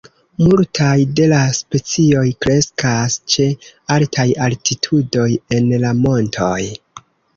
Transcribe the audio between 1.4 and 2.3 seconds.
specioj